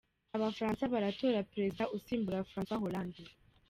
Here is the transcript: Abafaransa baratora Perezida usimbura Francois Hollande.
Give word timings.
Abafaransa 0.35 0.83
baratora 0.93 1.47
Perezida 1.53 1.83
usimbura 1.95 2.47
Francois 2.51 2.81
Hollande. 2.83 3.23